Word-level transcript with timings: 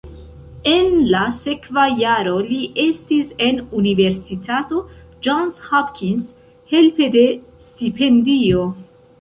En 0.69 0.87
la 1.15 1.19
sekva 1.39 1.83
jaro 1.99 2.33
li 2.47 2.57
estis 2.85 3.29
en 3.49 3.61
Universitato 3.81 4.81
Johns 5.29 5.63
Hopkins 5.69 6.35
helpe 6.75 7.13
de 7.19 7.25
stipendio. 7.69 8.67